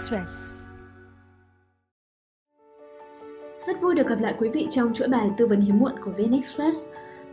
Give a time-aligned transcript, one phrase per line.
[0.00, 0.66] Express.
[3.66, 6.10] Rất vui được gặp lại quý vị trong chuỗi bài tư vấn hiếm muộn của
[6.10, 6.76] VN Express.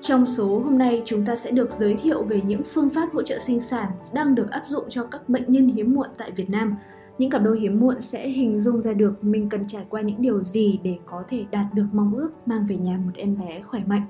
[0.01, 3.23] Trong số hôm nay chúng ta sẽ được giới thiệu về những phương pháp hỗ
[3.23, 6.49] trợ sinh sản đang được áp dụng cho các bệnh nhân hiếm muộn tại Việt
[6.49, 6.75] Nam.
[7.17, 10.21] Những cặp đôi hiếm muộn sẽ hình dung ra được mình cần trải qua những
[10.21, 13.61] điều gì để có thể đạt được mong ước mang về nhà một em bé
[13.61, 14.05] khỏe mạnh.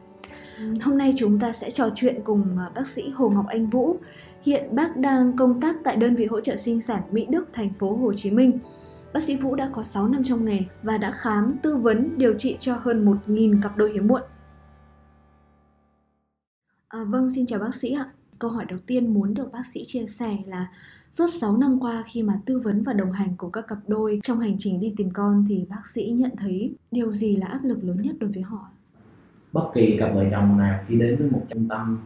[0.81, 3.97] Hôm nay chúng ta sẽ trò chuyện cùng à, bác sĩ Hồ Ngọc Anh Vũ.
[4.47, 7.73] Hiện bác đang công tác tại đơn vị hỗ trợ sinh sản Mỹ Đức, thành
[7.73, 8.59] phố Hồ Chí Minh.
[9.13, 12.33] Bác sĩ Vũ đã có 6 năm trong nghề và đã khám, tư vấn, điều
[12.33, 14.21] trị cho hơn 1.000 cặp đôi hiếm muộn.
[16.87, 18.11] À, vâng, xin chào bác sĩ ạ.
[18.39, 20.67] Câu hỏi đầu tiên muốn được bác sĩ chia sẻ là
[21.11, 24.19] suốt 6 năm qua khi mà tư vấn và đồng hành cùng các cặp đôi
[24.23, 27.59] trong hành trình đi tìm con thì bác sĩ nhận thấy điều gì là áp
[27.63, 28.69] lực lớn nhất đối với họ?
[29.53, 31.97] bất kỳ cặp vợ chồng nào khi đến với một trung tâm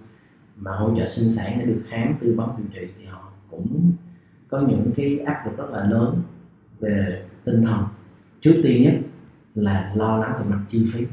[0.61, 3.91] mà hỗ trợ sinh sản để được khám, tư vấn, điều trị thì họ cũng
[4.49, 6.21] có những cái áp lực rất là lớn
[6.79, 7.83] về tinh thần.
[8.41, 8.93] Trước tiên nhất
[9.55, 11.05] là lo lắng về mặt chi phí.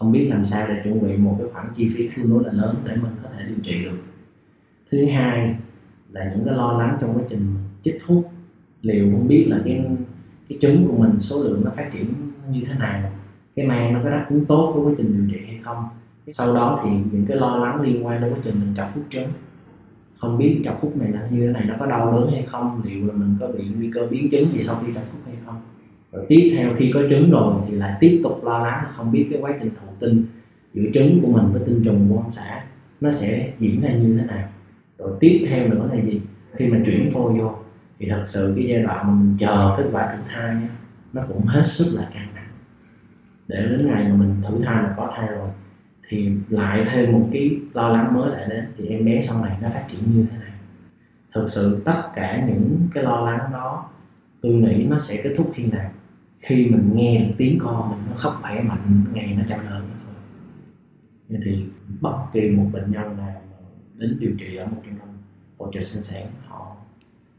[0.00, 2.52] Không biết làm sao để chuẩn bị một cái khoản chi phí tương đối là
[2.52, 3.98] lớn để mình có thể điều trị được.
[4.90, 5.56] Thứ hai
[6.12, 8.32] là những cái lo lắng trong quá trình chích thuốc.
[8.82, 9.86] Liệu không biết là cái
[10.48, 12.14] cái trứng của mình, số lượng nó phát triển
[12.50, 13.12] như thế nào,
[13.56, 15.84] cái mang nó có đáp ứng tốt với quá trình điều trị hay không?
[16.32, 19.04] Sau đó thì những cái lo lắng liên quan đến quá trình mình chọc hút
[19.10, 19.28] trứng.
[20.18, 22.80] Không biết chọc hút này là như thế này nó có đau đớn hay không?
[22.84, 25.34] Liệu là mình có bị nguy cơ biến chứng gì sau khi chọc hút hay
[25.46, 25.60] không?
[26.12, 29.12] Rồi tiếp theo khi có trứng rồi thì lại tiếp tục lo lắng là không
[29.12, 30.24] biết cái quá trình thụ tinh
[30.74, 32.64] giữa trứng của mình với tinh trùng của ông xã
[33.00, 34.48] nó sẽ diễn ra như thế nào.
[34.98, 36.20] Rồi tiếp theo nữa là gì?
[36.52, 37.54] Khi mà chuyển phôi vô
[37.98, 40.68] thì thật sự cái giai đoạn mà mình chờ kết quả thụ thai nhá,
[41.12, 42.48] nó cũng hết sức là căng thẳng.
[43.48, 45.48] Để đến ngày mà mình thử thai là có thai rồi
[46.08, 49.58] thì lại thêm một cái lo lắng mới lại đến thì em bé sau này
[49.60, 50.48] nó phát triển như thế nào?
[51.34, 53.90] Thực sự tất cả những cái lo lắng đó
[54.42, 55.90] tôi nghĩ nó sẽ kết thúc khi nào?
[56.40, 59.80] Khi mình nghe được tiếng con mình nó khóc khỏe mạnh ngày nó chào đời
[59.80, 59.98] như
[61.28, 61.64] Vậy thì
[62.00, 63.42] bất kỳ một bệnh nhân nào
[63.98, 65.08] đến điều trị ở một trung tâm
[65.58, 66.76] hỗ trợ sinh sản họ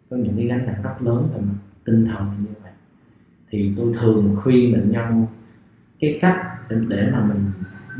[0.09, 2.71] có những cái gánh nặng rất lớn về mặt tinh thần như vậy.
[3.49, 5.25] Thì tôi thường khuyên bệnh nhân
[5.99, 7.48] cái cách để, để mà mình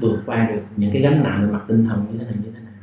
[0.02, 2.52] vượt qua được những cái gánh nặng về mặt tinh thần như thế này, như
[2.52, 2.74] thế này.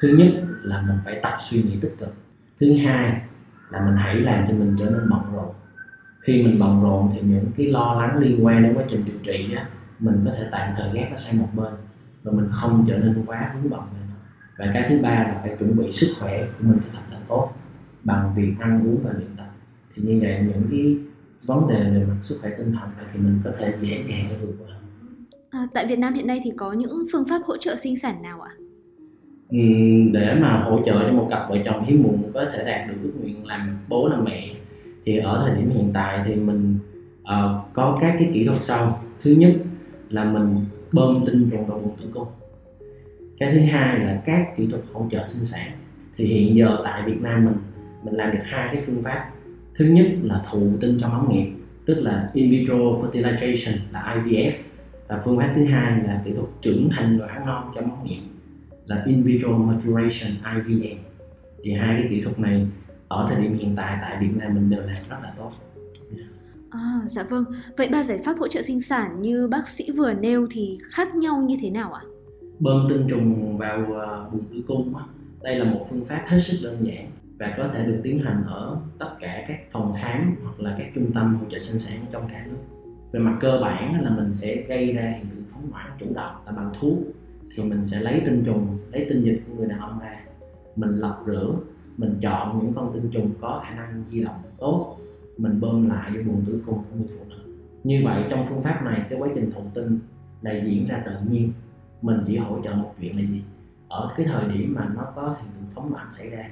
[0.00, 2.14] Thứ nhất là mình phải tập suy nghĩ tích cực.
[2.60, 3.20] Thứ hai
[3.70, 5.54] là mình hãy làm cho mình trở nên bận rộn.
[6.20, 9.18] Khi mình bận rộn thì những cái lo lắng liên quan đến quá trình điều
[9.22, 9.68] trị á,
[9.98, 11.72] mình có thể tạm thời gác nó sang một bên
[12.22, 14.14] và mình không trở nên quá vướng bận về nó.
[14.58, 17.52] Và cái thứ ba là phải chuẩn bị sức khỏe của mình thật là tốt,
[18.04, 19.50] bằng việc ăn uống và luyện tập.
[19.94, 20.98] Thì như vậy, những cái
[21.42, 24.40] vấn đề về mặt sức khỏe tinh thần này thì mình có thể dễ dàng
[24.40, 24.76] vượt qua.
[25.52, 28.22] À, tại Việt Nam hiện nay thì có những phương pháp hỗ trợ sinh sản
[28.22, 28.50] nào ạ?
[29.50, 29.58] Ừ,
[30.12, 32.94] để mà hỗ trợ cho một cặp vợ chồng hiếm muộn có thể đạt được
[33.02, 34.54] ước nguyện làm bố làm mẹ
[35.04, 36.78] thì ở thời điểm hiện tại thì mình
[37.22, 39.04] uh, có các cái kỹ thuật sau.
[39.22, 39.52] Thứ nhất
[40.10, 40.46] là mình
[40.92, 42.28] bơm tinh trùng vào buồng tử cung.
[43.38, 45.70] Cái thứ hai là các kỹ thuật hỗ trợ sinh sản.
[46.16, 47.54] Thì hiện giờ tại Việt Nam mình
[48.02, 49.30] mình làm được hai cái phương pháp.
[49.78, 54.52] Thứ nhất là thụ tinh trong ống nghiệm tức là in vitro fertilization là IVF
[55.12, 58.22] và phương pháp thứ hai là kỹ thuật trưởng thành 卵 non trong ống nghiệm
[58.86, 60.30] là in vitro maturation
[60.66, 60.98] IVM
[61.62, 62.66] thì hai cái kỹ thuật này
[63.08, 65.52] ở thời điểm hiện tại tại Việt Nam mình đều làm rất là tốt
[66.70, 67.44] À, dạ vâng.
[67.76, 71.14] Vậy ba giải pháp hỗ trợ sinh sản như bác sĩ vừa nêu thì khác
[71.14, 72.02] nhau như thế nào ạ?
[72.58, 74.94] bơm tinh trùng vào ờ, buồng tử cung
[75.42, 78.44] đây là một phương pháp hết sức đơn giản và có thể được tiến hành
[78.46, 82.04] ở tất cả các phòng khám hoặc là các trung tâm hỗ trợ sinh sản
[82.12, 82.71] trong cả nước
[83.12, 86.34] về mặt cơ bản là mình sẽ gây ra hiện tượng phóng loạn chủ động
[86.46, 86.98] là bằng thuốc.
[87.56, 90.20] Thì mình sẽ lấy tinh trùng, lấy tinh dịch của người đàn ông ra.
[90.76, 91.54] Mình lọc rửa
[91.96, 94.96] mình chọn những con tinh trùng có khả năng di động tốt.
[95.38, 97.36] Mình bơm lại vô buồng tử cung của người phụ nữ.
[97.84, 99.98] Như vậy, trong phương pháp này, cái quá trình thụ tinh
[100.42, 101.52] là diễn ra tự nhiên.
[102.02, 103.42] Mình chỉ hỗ trợ một chuyện là gì?
[103.88, 106.50] Ở cái thời điểm mà nó có hiện tượng phóng loạn xảy ra,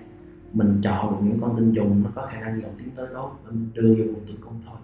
[0.52, 3.06] mình chọn được những con tinh trùng nó có khả năng di động tiến tới
[3.12, 4.76] tốt, mình đưa vô buồng tử cung thôi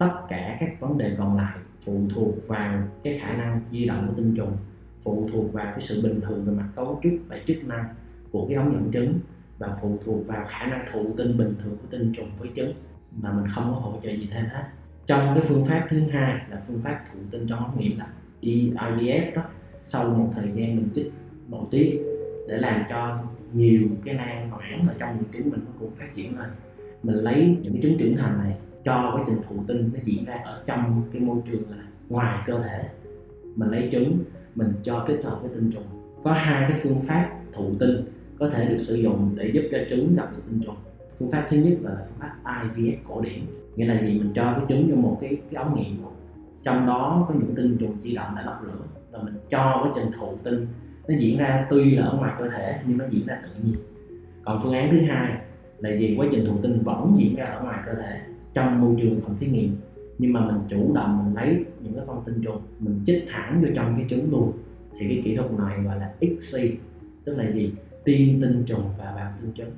[0.00, 4.06] tất cả các vấn đề còn lại phụ thuộc vào cái khả năng di động
[4.08, 4.56] của tinh trùng,
[5.02, 7.84] phụ thuộc vào cái sự bình thường về mặt cấu trúc và chức năng
[8.32, 9.18] của cái ống dẫn trứng
[9.58, 12.72] và phụ thuộc vào khả năng thụ tinh bình thường của tinh trùng với trứng
[13.22, 14.62] mà mình không có hỗ trợ gì thêm hết.
[15.06, 18.06] Trong cái phương pháp thứ hai là phương pháp thụ tinh trong ống nghiệm là
[18.42, 19.42] IVF đó,
[19.82, 21.12] sau một thời gian mình chích
[21.48, 22.00] nội tiết
[22.48, 23.18] để làm cho
[23.52, 26.48] nhiều cái nang noãn ở trong những trứng mình nó cũng phát triển lên,
[27.02, 30.24] mình lấy những cái trứng trưởng thành này cho quá trình thụ tinh nó diễn
[30.24, 31.76] ra ở trong cái môi trường là
[32.08, 32.88] ngoài cơ thể.
[33.56, 34.18] Mình lấy trứng,
[34.54, 35.84] mình cho kết hợp với tinh trùng.
[36.24, 38.04] Có hai cái phương pháp thụ tinh
[38.38, 40.76] có thể được sử dụng để giúp cho trứng gặp được tinh trùng.
[41.18, 43.40] Phương pháp thứ nhất là phương pháp IVF cổ điển.
[43.76, 44.18] Nghĩa là gì?
[44.18, 45.96] Mình cho cái trứng vô một cái cái ống nghiệm.
[46.62, 49.92] Trong đó có những tinh trùng di động đã lọc lửa rồi mình cho quá
[49.94, 50.66] trình thụ tinh.
[51.08, 53.74] Nó diễn ra tuy là ở ngoài cơ thể nhưng nó diễn ra tự nhiên.
[54.44, 55.32] Còn phương án thứ hai
[55.78, 56.16] là gì?
[56.18, 58.20] Quá trình thụ tinh vẫn diễn ra ở ngoài cơ thể
[58.54, 59.76] trong môi trường phòng thí nghiệm.
[60.18, 63.62] Nhưng mà mình chủ động mình lấy những cái con tinh trùng mình chích thẳng
[63.62, 64.52] vô trong cái trứng luôn.
[64.98, 66.76] Thì cái kỹ thuật này gọi là ICSI
[67.24, 67.72] tức là gì?
[68.04, 69.70] Tiên tinh trùng và bào tinh trứng.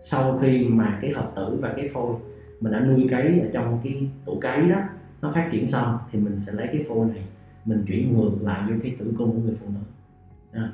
[0.00, 2.14] Sau khi mà cái hợp tử và cái phôi
[2.60, 4.80] mình đã nuôi cấy ở trong cái tủ cấy đó
[5.22, 7.22] nó phát triển xong thì mình sẽ lấy cái phôi này
[7.64, 9.80] mình chuyển ngược lại vô cái tử cung của người phụ nữ.
[10.52, 10.68] Đó.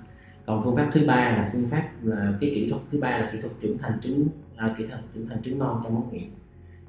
[0.46, 3.30] còn phương pháp thứ ba là phương pháp là cái kỹ thuật thứ ba là
[3.32, 6.30] kỹ thuật trưởng thành trứng à, kỹ thuật trưởng thành trứng non trong ống nghiệm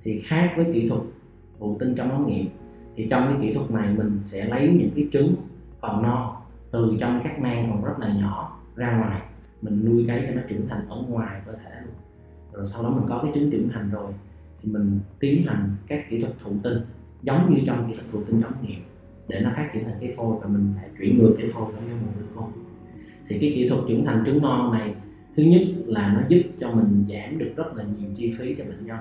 [0.03, 1.01] thì khác với kỹ thuật
[1.59, 2.45] thụ tinh trong ống nghiệm,
[2.95, 5.35] thì trong cái kỹ thuật này mình sẽ lấy những cái trứng
[5.81, 6.35] còn non
[6.71, 9.21] từ trong các mang còn rất là nhỏ ra ngoài.
[9.61, 11.93] Mình nuôi cấy cho nó trưởng thành ở ngoài cơ thể luôn.
[12.53, 14.11] Rồi sau đó mình có cái trứng trưởng thành rồi,
[14.61, 16.77] thì mình tiến hành các kỹ thuật thụ tinh,
[17.21, 18.79] giống như trong kỹ thuật thụ tinh ống nghiệm,
[19.27, 21.79] để nó phát triển thành cái phôi và mình lại chuyển ngược cái phôi đó
[21.89, 22.51] vô một đứa con
[23.27, 24.95] thì cái kỹ thuật trưởng thành trứng non này,
[25.35, 28.63] thứ nhất là nó giúp cho mình giảm được rất là nhiều chi phí cho
[28.63, 28.97] bệnh nhân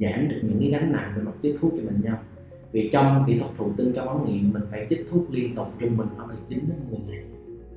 [0.00, 2.14] giảm được những cái gánh nặng về mặt chích thuốc cho bệnh nhân.
[2.72, 5.66] Vì trong kỹ thuật thụ tinh trong ống nghiệm, mình phải chích thuốc liên tục
[5.78, 7.24] trung bình khoảng từ 9 đến 10 ngày.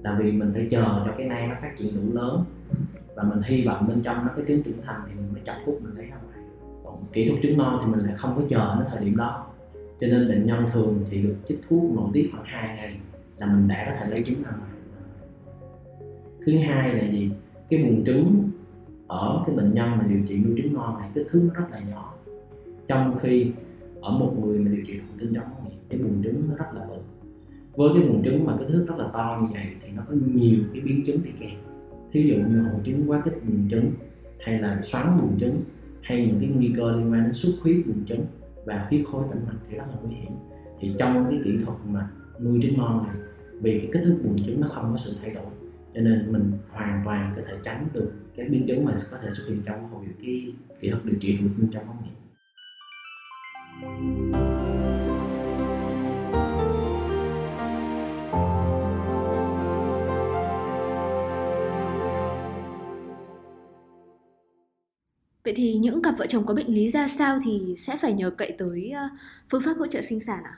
[0.04, 2.44] Là vì mình phải chờ cho cái nang nó phát triển đủ lớn.
[3.16, 5.56] Và mình hy vọng bên trong nó cái trứng trưởng thành thì mình mới chọc
[5.66, 6.50] hút mình lấy ra ngoài.
[6.84, 9.48] Còn kỹ thuật trứng non thì mình lại không có chờ đến thời điểm đó.
[10.00, 13.00] Cho nên bệnh nhân thường thì được chích thuốc nội tiết khoảng 2 ngày
[13.38, 14.72] là mình đã có thể lấy trứng ra ngoài.
[16.46, 17.32] Thứ hai là gì?
[17.70, 18.50] Cái buồng trứng
[19.08, 21.66] ở cái bệnh nhân mà điều trị nuôi trứng non này kích thước nó rất
[21.72, 22.14] là nhỏ.
[22.88, 23.52] Trong khi
[24.02, 26.66] ở một người mà điều trị thụ tinh trong thì cái buồng trứng nó rất
[26.74, 26.98] là bự.
[27.76, 30.16] Với cái buồng trứng mà kích thước rất là to như vậy thì nó có
[30.34, 31.58] nhiều cái biến chứng đi kèm.
[32.12, 33.92] Thí dụ như hội chứng quá kích buồng trứng,
[34.40, 35.62] hay là xoắn buồng trứng,
[36.02, 38.26] hay những cái nguy cơ liên quan đến xuất huyết buồng trứng
[38.66, 40.32] và huyết khối tĩnh mạch thì rất là nguy hiểm.
[40.80, 42.10] Thì trong cái kỹ thuật mà
[42.40, 43.16] nuôi trứng non này,
[43.62, 45.46] vì cái kích thước buồng trứng nó không có sự thay đổi,
[45.94, 49.30] cho nên mình hoàn toàn có thể tránh được các biến chứng mà có thể
[49.34, 52.14] xuất hiện trong hồi cái kỹ thuật điều trị tinh trong ống nghiệm
[65.44, 68.30] Vậy thì những cặp vợ chồng có bệnh lý ra sao thì sẽ phải nhờ
[68.30, 69.10] cậy tới ờ,
[69.50, 70.56] phương pháp hỗ trợ sinh sản à?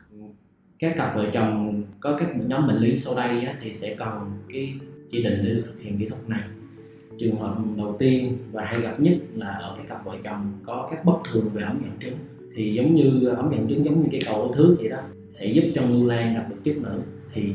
[0.79, 4.73] các cặp vợ chồng có các nhóm bệnh lý sau đây thì sẽ cần cái
[5.11, 6.43] chỉ định để được thực hiện kỹ thuật này
[7.19, 10.87] trường hợp đầu tiên và hay gặp nhất là ở cái cặp vợ chồng có
[10.91, 12.17] các bất thường về ống dẫn trứng
[12.55, 14.97] thì giống như ống dẫn trứng giống như cái cầu thước vậy đó,
[15.33, 17.01] sẽ giúp cho ngưu lan gặp được chức nữ.
[17.33, 17.53] Thì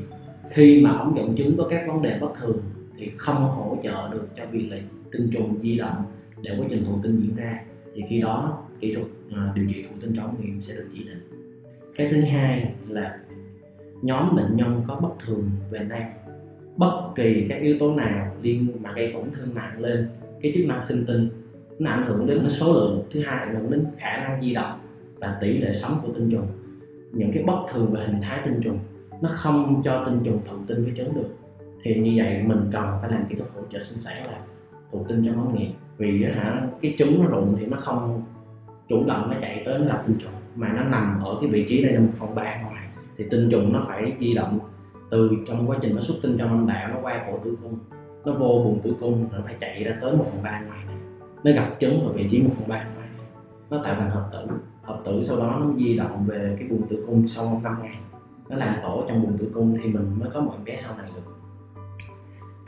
[0.50, 2.58] khi mà ống dẫn trứng có các vấn đề bất thường
[2.98, 4.76] thì không hỗ trợ được cho việc là
[5.12, 6.04] tinh trùng di động
[6.42, 7.60] để quá trình thụ tinh diễn ra.
[7.94, 11.04] Thì khi đó kỹ thuật à, điều trị thụ tinh trong nghiệm sẽ được chỉ
[11.04, 11.22] định.
[11.96, 13.18] Cái thứ hai là
[14.02, 16.12] nhóm bệnh nhân có bất thường về nang
[16.76, 20.08] bất kỳ các yếu tố nào liên mà gây tổn thương nặng lên
[20.42, 21.28] cái chức năng sinh tinh,
[21.78, 23.02] nó ảnh hưởng đến số lượng.
[23.12, 24.78] Thứ hai, ảnh hưởng đến khả năng di động
[25.18, 26.46] và tỷ lệ sống của tinh trùng.
[27.12, 28.78] Những cái bất thường về hình thái tinh trùng,
[29.20, 31.28] nó không cho tinh trùng thụ tinh với trứng được.
[31.82, 34.38] Thì như vậy mình cần phải làm kỹ thuật hỗ trợ sinh sản là
[34.92, 38.22] thụ tinh trong ống nghiệm vì hả, cái trứng nó rụng thì nó không
[38.88, 41.66] chủ động nó chạy tới nó gặp tinh trùng, mà nó nằm ở cái vị
[41.68, 44.58] trí đây là một phần ba ngoài, thì tinh trùng nó phải di động
[45.12, 47.78] từ trong quá trình nó xuất tinh trong âm đạo, nó qua cổ tử cung,
[48.24, 50.96] nó vô buồng tử cung nó phải chạy ra tới một phần ba ngoài này.
[51.44, 53.08] Nó gặp trứng ở vị trí một phần ba ngoài
[53.70, 54.46] nó tạo thành hợp tử.
[54.82, 57.76] Hợp tử sau đó nó di động về cái buồng tử cung sau một năm
[57.82, 57.96] ngày.
[58.48, 60.94] Nó làm tổ trong buồng tử cung thì mình mới có một em bé sau
[60.98, 61.32] này được.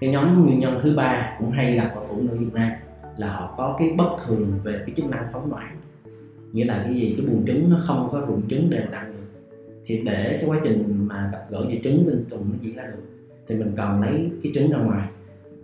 [0.01, 2.71] Cái nhóm nguyên nhân thứ ba cũng hay gặp ở phụ nữ Việt Nam
[3.17, 5.77] là họ có cái bất thường về cái chức năng phóng loạn
[6.53, 7.15] nghĩa là cái gì?
[7.19, 9.14] Cái buồng trứng nó không có rụng trứng đều đặn
[9.87, 12.83] thì để cái quá trình mà gặp gỡ về trứng tinh trùng nó diễn ra
[12.87, 13.03] được,
[13.49, 15.09] thì mình cần lấy cái trứng ra ngoài.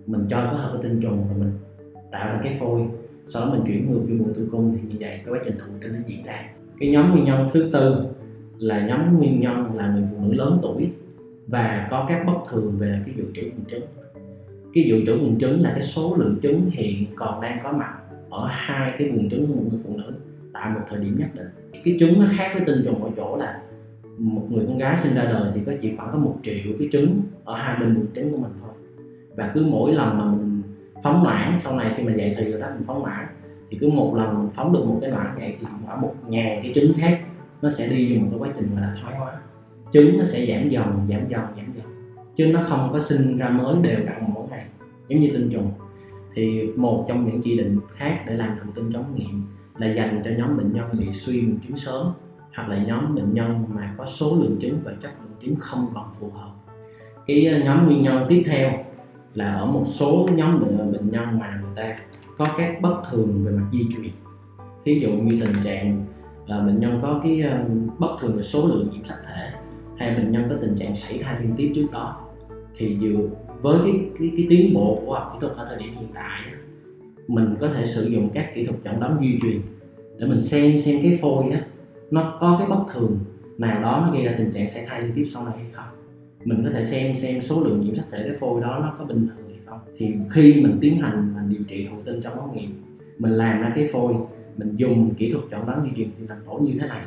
[0.07, 1.53] Mình cho cái hợp với tinh trùng và mình
[2.11, 2.83] tạo ra cái phôi.
[3.27, 5.55] Sau đó mình chuyển ngược vô buồng tử cung thì như vậy cái quá trình
[5.59, 6.51] thụ tinh nó diễn ra.
[6.81, 8.07] Cái nhóm nguyên nhân thứ tư
[8.59, 10.91] là nhóm nguyên nhân là người phụ nữ lớn tuổi
[11.47, 13.83] và có các bất thường về cái dự trữ buồng trứng.
[14.75, 17.95] Cái dự trữ buồng trứng là cái số lượng trứng hiện còn đang có mặt
[18.31, 20.13] ở hai cái buồng trứng của một người phụ nữ
[20.53, 21.49] tại một thời điểm nhất định.
[21.85, 23.63] Cái trứng nó khác với tinh trùng ở chỗ là
[24.21, 26.89] một người con gái sinh ra đời thì có chỉ khoảng có một triệu cái
[26.93, 28.71] trứng ở hai bên buồng trứng của mình thôi.
[29.37, 30.63] Và cứ mỗi lần mà mình
[31.03, 33.27] phóng mãn sau này khi mà dậy thì rồi đó mình phóng mãn
[33.71, 36.61] thì cứ một lần mình phóng được một cái mãn vậy thì khoảng một ngàn
[36.63, 37.21] cái trứng khác
[37.63, 39.33] nó sẽ đi vô một cái quá trình gọi là thoái hóa.
[39.93, 41.87] Trứng nó sẽ giảm dần giảm dần giảm dần.
[42.37, 44.65] Chứ nó không có sinh ra mới đều đặn mỗi ngày,
[45.09, 45.71] giống như tinh trùng.
[46.35, 49.43] Thì một trong những chỉ định khác để làm thụ tinh chống nghiệm
[49.79, 52.07] là dành cho nhóm bệnh nhân bị suy buồng trứng sớm
[52.55, 55.91] hoặc là nhóm bệnh nhân mà có số lượng trứng và chất lượng trứng không
[55.95, 56.51] còn phù hợp.
[57.27, 58.71] Cái ờ, nhóm nguyên nhân tiếp theo
[59.35, 61.97] là ở một số nhóm ờ, bệnh, nhân mà người ta
[62.39, 64.13] có các bất thường về mặt di truyền.
[64.85, 66.07] Ví dụ như tình trạng
[66.47, 67.43] là bệnh nhân có cái
[67.99, 69.51] bất thường về số lượng nhiễm sắc thể
[69.97, 72.21] hay bệnh nhân có tình trạng sảy thai liên tiếp trước đó
[72.77, 73.29] thì dựa
[73.63, 76.41] với cái cái, cái tiến bộ của học kỹ thuật ở thời điểm hiện tại
[77.29, 79.61] mình có thể sử dụng các kỹ thuật chẩn đoán di truyền
[80.19, 81.61] để mình xem xem cái phôi á
[82.11, 83.19] nó có cái bất thường
[83.59, 85.87] nào đó nó gây ra tình trạng sảy thai liên tiếp sau này hay không?
[86.45, 89.05] Mình có thể xem xem số lượng nhiễm sắc thể cái phôi đó nó có
[89.05, 89.79] bình thường hay không?
[89.97, 92.71] Thì khi mình tiến hành mình điều trị thụ tinh trong ống nghiệm,
[93.19, 94.15] mình làm ra cái phôi,
[94.57, 97.03] mình dùng kỹ thuật chẩn đoán di truyền thành làm như thế này,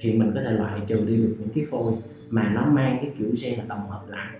[0.00, 1.92] thì mình có thể loại trừ đi được những cái phôi
[2.30, 4.36] mà nó mang cái kiểu gen là tổng hợp lại.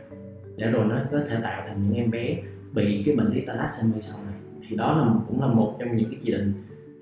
[0.56, 2.36] Để rồi nó có thể tạo thành những em bé
[2.72, 4.34] bị cái bệnh lý thalassemia sau này.
[4.68, 6.52] Thì đó là cũng là một trong những cái chỉ định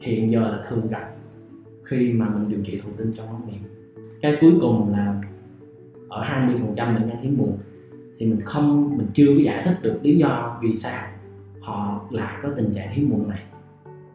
[0.01, 1.16] hiện giờ là thường gặp
[1.89, 3.61] khi mà mình điều trị thụ tinh trong ống nghiệm.
[4.23, 5.23] Cái cuối cùng là
[6.09, 7.59] ở 20% bệnh nhân hiếm muộn
[8.19, 11.07] thì mình không mình chưa có giải thích được lý do vì sao
[11.61, 13.43] họ lại có tình trạng hiếm muộn này.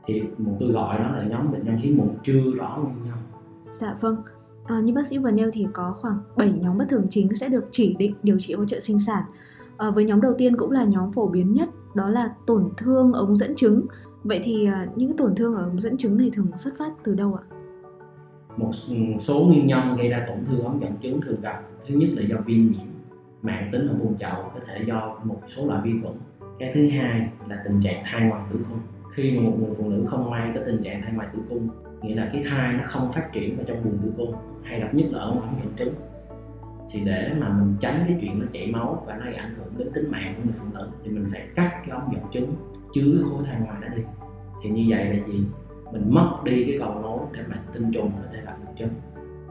[0.07, 3.17] Thì một tôi gọi đó là nhóm bệnh nhân hiếm muộn chưa rõ nguyên nhân.
[3.71, 4.15] Dạ vâng.
[4.65, 7.49] À, như bác sĩ vừa nêu thì có khoảng 7 nhóm bất thường chính sẽ
[7.49, 9.23] được chỉ định điều trị hỗ trợ sinh sản.
[9.77, 13.13] À, với nhóm đầu tiên cũng là nhóm phổ biến nhất đó là tổn thương
[13.13, 13.85] ống dẫn trứng
[14.23, 16.91] vậy thì à, những cái tổn thương ở ống dẫn trứng này thường xuất phát
[17.03, 17.43] từ đâu ạ?
[18.61, 18.71] Một
[19.19, 21.63] số nguyên nhân gây ra tổn thương ống dẫn trứng thường gặp.
[21.87, 22.87] Thứ nhất là do viêm nhiễm
[23.41, 26.13] mạng tính ở vùng chậu, có thể do một số loại vi khuẩn.
[26.59, 28.79] Cái thứ hai là tình trạng thai ngoài tử cung.
[29.11, 31.67] Khi mà một người phụ nữ không may có tình trạng thai ngoài tử cung,
[32.01, 34.93] nghĩa là cái thai nó không phát triển ở trong buồng tử cung, hay gặp
[34.93, 35.93] nhất là ở ngoài dẫn trứng
[36.91, 39.87] thì để mà mình tránh cái chuyện nó chảy máu và nó ảnh hưởng đến
[39.93, 42.55] tính mạng của người phụ nữ, thì mình phải cắt cái ống dẫn trứng
[42.93, 44.03] chứa cái khối thai ngoài đó đi.
[44.63, 45.43] Thì như vậy là gì?
[45.93, 48.40] Mình mất đi cái cầu nối để mà tinh trùng có thể
[48.81, 48.89] chất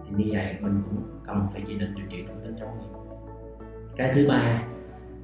[0.05, 3.01] thì như vậy mình cũng cần phải chỉ định điều trị thụ tinh trong miệng
[3.97, 4.63] cái thứ ba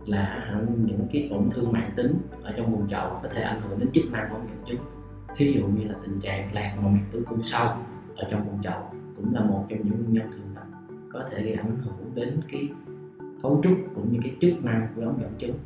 [0.07, 3.79] là những cái tổn thương mạng tính ở trong vùng chậu có thể ảnh hưởng
[3.79, 4.81] đến chức năng của miệng trứng
[5.37, 7.69] thí dụ như là tình trạng lạc màu mạch tử cung sâu
[8.17, 8.81] ở trong vùng chậu
[9.17, 10.67] cũng là một trong những nguyên nhân thường gặp,
[11.13, 12.69] có thể gây ảnh hưởng đến cái
[13.43, 15.59] cấu trúc cũng như cái chức năng của ống dẫn trứng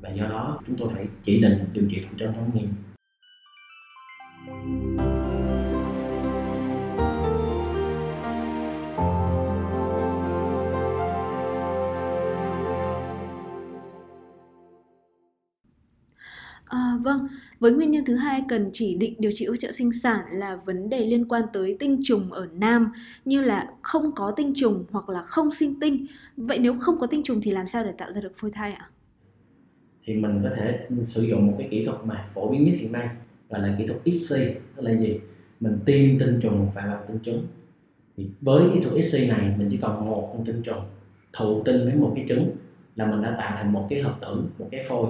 [0.00, 2.68] và do đó chúng tôi phải chỉ định điều trị thụ tinh trong nghiệm
[17.60, 20.56] với nguyên nhân thứ hai cần chỉ định điều trị hỗ trợ sinh sản là
[20.56, 22.92] vấn đề liên quan tới tinh trùng ở nam
[23.24, 26.06] như là không có tinh trùng hoặc là không sinh tinh.
[26.36, 28.72] Vậy nếu không có tinh trùng thì làm sao để tạo ra được phôi thai
[28.72, 28.88] ạ?
[30.04, 32.92] Thì mình có thể sử dụng một cái kỹ thuật mà phổ biến nhất hiện
[32.92, 33.08] nay
[33.50, 35.20] gọi là kỹ thuật ICSI tức là gì?
[35.60, 37.46] Mình tiêm tinh trùng vào lòng tinh trứng.
[38.16, 40.84] Thì với kỹ thuật ICSI này mình chỉ cần một con tinh trùng
[41.32, 42.50] thụ tinh với một cái trứng
[42.96, 45.08] là mình đã tạo thành một cái hợp tử, một cái phôi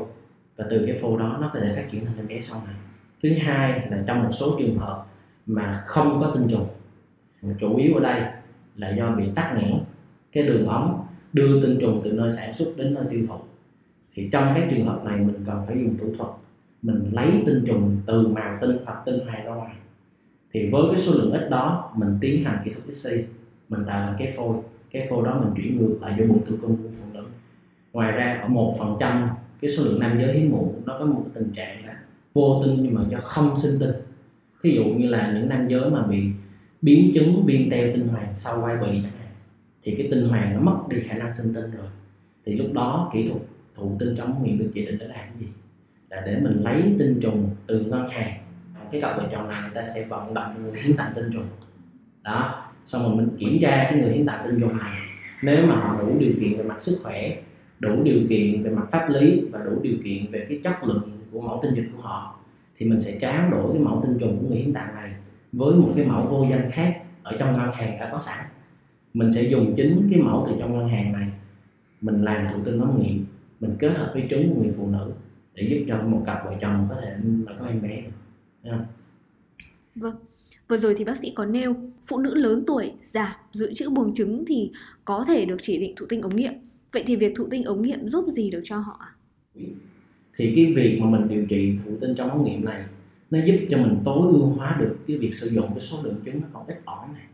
[0.61, 2.75] và từ cái phôi đó nó có thể phát triển thành em bé sau này.
[3.23, 5.07] Thứ hai là trong một số trường hợp
[5.47, 6.67] mà không có tinh trùng
[7.59, 8.23] chủ yếu ở đây
[8.77, 9.79] là do bị tắc nghẽn,
[10.33, 13.35] cái đường ống đưa tinh trùng từ nơi sản xuất đến nơi tiêu thụ.
[14.15, 16.31] Thì trong các trường hợp này mình cần phải dùng thủ thuật,
[16.83, 19.75] mình lấy tinh trùng từ màu tinh hoặc tinh hoàn ra ngoài.
[20.53, 23.11] Thì với cái số lượng ít đó, mình tiến hành kỹ thuật XC
[23.69, 24.57] mình tạo thành cái phôi.
[24.91, 27.25] Cái phôi đó mình chuyển ngược lại vô bụng tử cung của phụ nữ.
[27.93, 29.29] Ngoài ra, ở một phần trăm
[29.61, 31.97] cái số lượng nam giới hiếm muộn, nó có một cái tình trạng là
[32.33, 33.93] vô tinh nhưng mà do không sinh tinh.
[34.63, 36.25] Ví dụ như là những nam giới mà bị
[36.83, 39.33] biến chứng viêm teo tinh hoàn sau quai bị chẳng hạn,
[39.83, 41.87] thì cái tinh hoàn nó mất đi khả năng sinh tinh rồi.
[42.47, 43.43] Thì lúc đó kỹ thuật
[43.77, 45.47] thụ tinh trong nghiệm được chỉ định để làm cái gì?
[46.11, 48.39] Là để mình lấy tinh trùng từ ngân hàng.
[48.75, 51.31] À, cái cặp vợ chồng này người ta sẽ vận động người hiến tặng tinh
[51.33, 51.47] trùng.
[52.23, 54.99] Đó, xong rồi mình kiểm tra cái người hiến tặng tinh trùng này.
[55.43, 57.37] Nếu mà họ đủ điều kiện về mặt sức khỏe
[57.81, 61.11] đủ điều kiện về mặt pháp lý và đủ điều kiện về cái chất lượng
[61.33, 62.39] của mẫu tinh dịch của họ,
[62.79, 65.13] thì mình sẽ tráo đổi cái mẫu tinh trùng của người hiến tặng này
[65.53, 68.47] với một cái mẫu vô danh khác ở trong ngân hàng đã có sẵn.
[69.15, 71.29] Mình sẽ dùng chính cái mẫu từ trong ngân hàng này,
[72.01, 73.27] mình làm thụ tinh ống nghiệm,
[73.61, 75.13] mình kết hợp với trứng của người phụ nữ
[75.55, 78.03] để giúp cho một cặp vợ chồng có thể là có em bé
[78.65, 78.71] được.
[79.95, 80.15] Vâng.
[80.69, 81.75] Vừa rồi thì bác sĩ có nêu
[82.07, 84.73] phụ nữ lớn tuổi giảm dự trữ buồng trứng thì
[85.05, 86.53] có thể được chỉ định thụ tinh ống nghiệm.
[86.93, 88.99] Vậy thì việc thụ tinh ống nghiệm giúp gì được cho họ
[90.37, 92.85] Thì cái việc mà mình điều trị thụ tinh trong ống nghiệm này,
[93.31, 96.17] nó giúp cho mình tối ưu hóa được cái việc sử dụng cái số lượng
[96.25, 97.25] trứng nó còn ít ỏi này.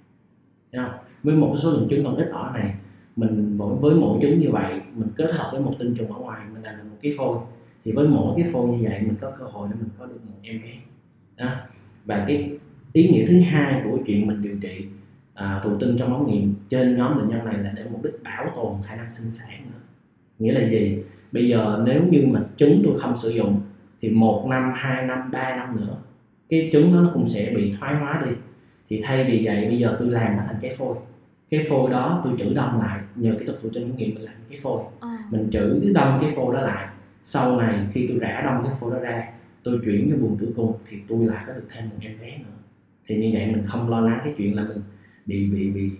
[0.72, 0.84] Thấy
[1.22, 2.74] Với một cái số lượng trứng còn ít ỏi này,
[3.16, 6.46] mình với mỗi trứng như vậy, mình kết hợp với một tinh trùng ở ngoài,
[6.54, 7.38] mình làm được một cái phôi
[7.84, 10.18] thì với mỗi cái phôi như vậy, mình có cơ hội để mình có được
[10.26, 10.72] một em bé
[11.36, 11.56] đó.
[12.04, 12.58] và cái
[12.92, 14.86] ý nghĩa thứ hai của chuyện mình điều trị
[15.36, 18.22] à, thụ tinh trong ống nghiệm trên nhóm bệnh nhân này là để mục đích
[18.22, 19.80] bảo tồn khả năng sinh sản nữa.
[20.38, 21.02] Nghĩa là gì?
[21.32, 23.60] Bây giờ nếu như mà trứng tôi không sử dụng
[24.00, 25.96] thì một năm hai năm ba năm nữa
[26.48, 28.32] cái trứng đó nó cũng sẽ bị thoái hóa đi.
[28.88, 30.96] Thì thay vì vậy bây giờ tôi làm nó thành cái phôi.
[31.50, 34.24] Cái phôi đó tôi trữ đông lại nhờ cái thuật thụ tinh ống nghiệm mình
[34.24, 34.82] làm cái phôi.
[35.00, 35.18] À.
[35.30, 36.88] mình trữ cái đông cái phôi đó lại.
[37.22, 39.28] Sau này khi tôi rã đông cái phôi đó ra
[39.62, 42.38] tôi chuyển cho buồng tử cung thì tôi lại có được thêm một em bé
[42.38, 42.54] nữa.
[43.06, 44.78] Thì như vậy mình không lo lắng cái chuyện là mình
[45.26, 45.90] bị bị bị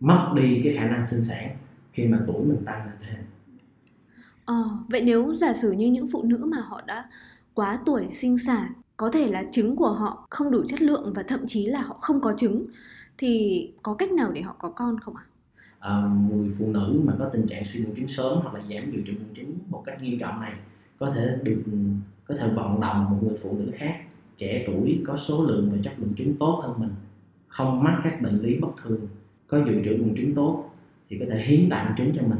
[0.00, 1.56] mất đi cái khả năng sinh sản
[1.92, 3.24] khi mà tuổi mình tăng lên thêm
[4.44, 4.54] Ờ,
[4.88, 7.10] vậy nếu giả sử như những phụ nữ mà họ đã
[7.54, 11.22] quá tuổi sinh sản, có thể là trứng của họ không đủ chất lượng và
[11.22, 12.66] thậm chí là họ không có trứng
[13.18, 15.24] thì có cách nào để họ có con không ạ?
[15.78, 18.92] À, người phụ nữ mà có tình trạng suy buồng trứng sớm hoặc là giảm
[18.92, 20.52] dự trữ buồng trứng một cách nghiêm trọng này
[20.98, 21.62] có thể được
[22.24, 24.00] có thể vận động một người phụ nữ khác
[24.36, 26.90] trẻ tuổi có số lượng và chất lượng trứng tốt hơn mình
[27.52, 29.08] không mắc các bệnh lý bất thường,
[29.46, 30.70] có dự trữ buồng trứng tốt
[31.08, 32.38] thì có thể hiến tặng trứng cho mình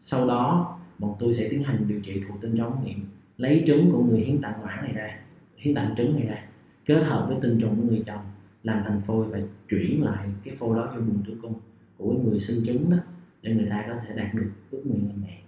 [0.00, 2.98] sau đó, bọn tôi sẽ tiến hành điều trị thụ tinh trong ống nghiệm
[3.36, 5.18] lấy trứng của người hiến tặng quản này ra,
[5.56, 6.44] hiến tặng trứng này ra,
[6.86, 8.20] kết hợp với tinh trùng của người chồng,
[8.62, 11.54] làm thành phôi và chuyển lại cái phôi đó cho buồng tử cung
[11.98, 12.96] của người sinh trứng đó,
[13.42, 15.43] để người ta có thể đạt được ước nguyện làm mẹ.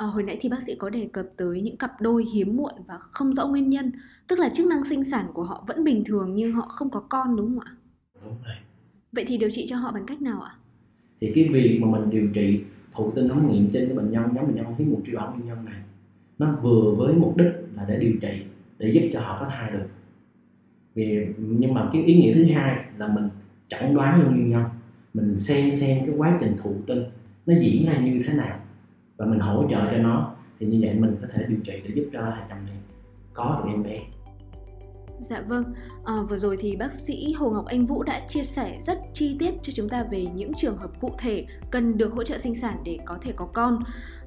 [0.00, 2.72] À, hồi nãy thì bác sĩ có đề cập tới những cặp đôi hiếm muộn
[2.86, 3.92] và không rõ nguyên nhân
[4.28, 7.00] tức là chức năng sinh sản của họ vẫn bình thường nhưng họ không có
[7.00, 7.72] con đúng không ạ?
[8.24, 8.54] Đúng rồi.
[9.12, 10.52] Vậy thì điều trị cho họ bằng cách nào ạ?
[11.20, 14.22] Thì cái việc mà mình điều trị thụ tinh ống nghiệm trên cái bệnh nhân
[14.34, 15.80] nhóm bệnh nhân hiếm muộn truy ống nguyên nhân này
[16.38, 18.42] nó vừa với mục đích là để điều trị
[18.78, 19.86] để giúp cho họ có thai được.
[20.94, 23.28] Vì nhưng mà cái ý nghĩa thứ hai là mình
[23.68, 24.64] chẩn đoán luôn nguyên nhân
[25.14, 27.02] mình xem xem cái quá trình thụ tinh
[27.46, 28.60] nó diễn ra như thế nào
[29.20, 30.34] và mình hỗ trợ cho nó.
[30.58, 32.76] Thì như vậy mình có thể điều trị để giúp cho hàng trăm này
[33.34, 34.00] có được em bé.
[35.20, 35.64] Dạ vâng,
[36.04, 39.36] à, vừa rồi thì bác sĩ Hồ Ngọc Anh Vũ đã chia sẻ rất chi
[39.38, 42.54] tiết cho chúng ta về những trường hợp cụ thể cần được hỗ trợ sinh
[42.54, 43.82] sản để có thể có con.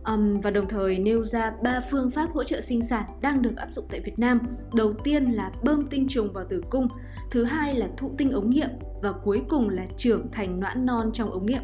[0.06, 3.56] Um, và đồng thời nêu ra ba phương pháp hỗ trợ sinh sản đang được
[3.56, 4.39] áp dụng tại Việt Nam.
[4.76, 6.88] Đầu tiên là bơm tinh trùng vào tử cung,
[7.32, 8.70] thứ hai là thụ tinh ống nghiệm.
[9.02, 11.63] Và cuối cùng là trưởng thành noãn non trong ống nghiệm.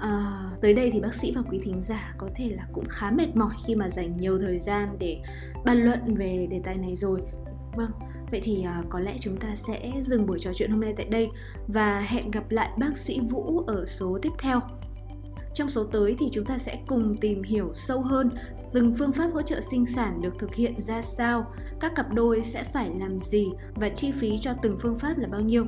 [0.00, 3.10] À, tới đây thì bác sĩ và quý thính giả có thể là cũng khá
[3.10, 5.20] mệt mỏi khi mà dành nhiều thời gian để
[5.64, 7.20] bàn luận về đề tài này rồi.
[7.76, 7.90] Vâng,
[8.30, 11.06] vậy thì à, có lẽ chúng ta sẽ dừng buổi trò chuyện hôm nay tại
[11.06, 11.28] đây
[11.68, 14.60] và hẹn gặp lại bác sĩ Vũ ở số tiếp theo.
[15.54, 18.30] Trong số tới thì chúng ta sẽ cùng tìm hiểu sâu hơn
[18.72, 22.42] từng phương pháp hỗ trợ sinh sản được thực hiện ra sao, các cặp đôi
[22.42, 25.66] sẽ phải làm gì và chi phí cho từng phương pháp là bao nhiêu.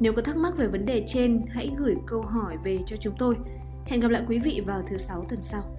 [0.00, 3.14] Nếu có thắc mắc về vấn đề trên, hãy gửi câu hỏi về cho chúng
[3.18, 3.36] tôi.
[3.86, 5.75] Hẹn gặp lại quý vị vào thứ sáu tuần sau.